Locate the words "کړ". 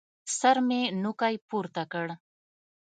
1.91-2.07